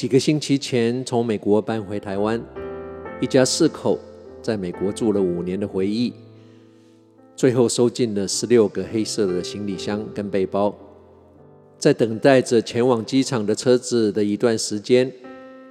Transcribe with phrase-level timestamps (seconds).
[0.00, 2.42] 几个星期前从美国搬回台湾，
[3.20, 3.98] 一家四口
[4.40, 6.14] 在美国住了五年的回忆，
[7.36, 10.74] 最后收进了十六个黑色的行李箱跟背包。
[11.78, 15.12] 在等待着前往机场的车子的一段时间，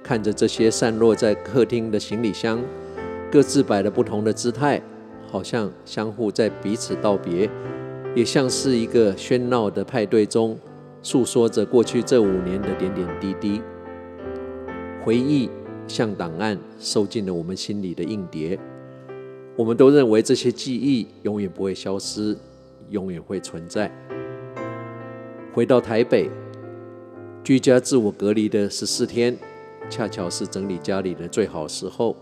[0.00, 2.62] 看着这些散落在客厅的行李箱，
[3.32, 4.80] 各自摆了不同的姿态，
[5.28, 7.50] 好像相互在彼此道别，
[8.14, 10.56] 也像是一个喧闹的派对中，
[11.02, 13.60] 诉说着过去这五年的点点滴滴。
[15.02, 15.48] 回忆
[15.88, 18.58] 像档案，收进了我们心里的硬碟。
[19.56, 22.36] 我们都认为这些记忆永远不会消失，
[22.90, 23.90] 永远会存在。
[25.54, 26.28] 回到台北，
[27.42, 29.34] 居家自我隔离的十四天，
[29.88, 32.14] 恰巧是整理家里的最好时候。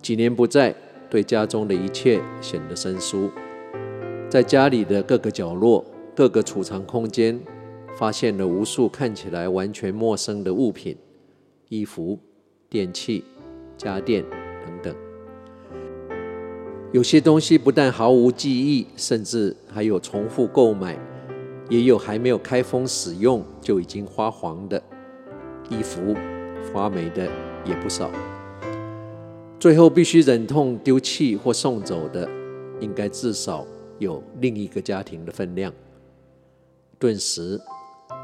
[0.00, 0.74] 几年不在，
[1.10, 3.28] 对家中的一切显得生疏。
[4.30, 7.40] 在家里的各个角落、各个储藏空间，
[7.98, 10.96] 发现了无数看起来完全陌生的物品。
[11.68, 12.18] 衣服、
[12.70, 13.22] 电器、
[13.76, 14.24] 家电
[14.64, 14.96] 等等，
[16.92, 20.98] 有些东西不但毫无记忆，甚至还有重复购买，
[21.68, 24.82] 也有还没有开封使用就已经发黄的
[25.68, 26.14] 衣服，
[26.72, 27.30] 发霉的
[27.66, 28.10] 也不少。
[29.60, 32.26] 最后必须忍痛丢弃或送走的，
[32.80, 33.66] 应该至少
[33.98, 35.70] 有另一个家庭的分量。
[36.98, 37.60] 顿时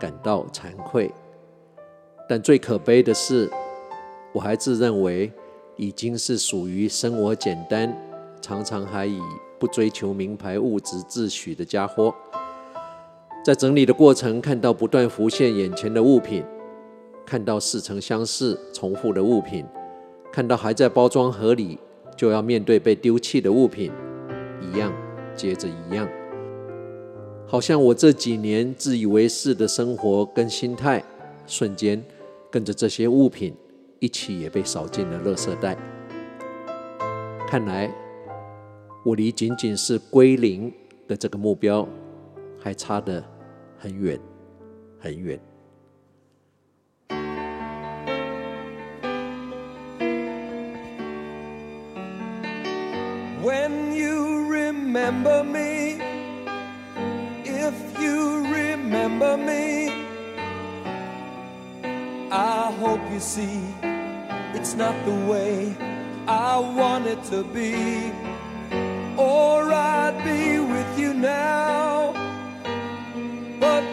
[0.00, 1.08] 感到惭愧。
[2.28, 3.50] 但最可悲的是，
[4.34, 5.32] 我还自认为
[5.76, 7.96] 已经是属于生活简单、
[8.42, 9.18] 常常还以
[9.58, 12.14] 不追求名牌物质自诩的家伙。
[13.42, 16.44] 在整理的过程，看到不断浮现眼前的物品，
[17.24, 19.64] 看到似曾相识、重复的物品，
[20.30, 21.78] 看到还在包装盒里
[22.14, 23.90] 就要面对被丢弃的物品，
[24.60, 24.92] 一样
[25.34, 26.06] 接着一样，
[27.46, 31.02] 好像我这几年自以为是的生活跟心态，
[31.46, 32.04] 瞬间。
[32.50, 33.54] 跟着这些物品
[33.98, 35.76] 一起也被扫进了垃圾袋。
[37.46, 37.90] 看来，
[39.04, 40.72] 我离仅仅是归零
[41.06, 41.88] 的这个目标
[42.58, 43.22] 还差得
[43.78, 44.18] 很远
[44.98, 45.40] 很远。
[53.42, 56.00] When you remember me,
[57.44, 60.07] if you remember me.
[62.88, 63.60] Hope you see
[64.54, 65.76] it's not the way
[66.26, 68.10] I want it to be,
[69.18, 72.14] or I'd be with you now.
[73.60, 73.84] But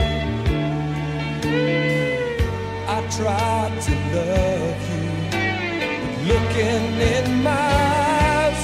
[2.89, 5.05] I tried to love you,
[6.01, 8.61] but looking in my eyes,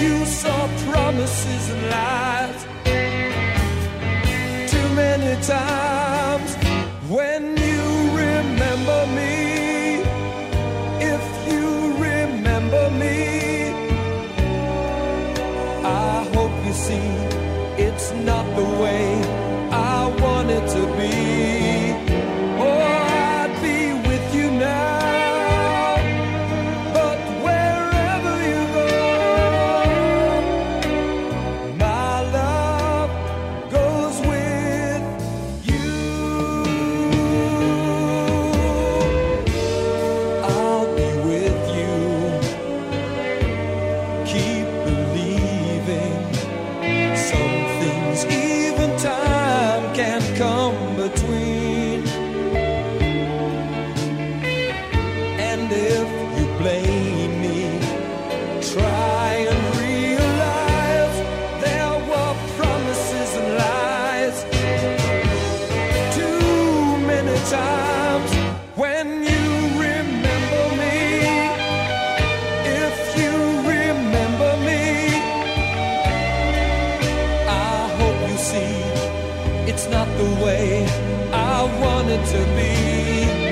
[0.00, 2.60] you saw promises and lies.
[4.72, 5.87] Too many times
[17.98, 18.97] it's not the way
[79.78, 80.84] it's not the way
[81.32, 83.47] I wanted to be.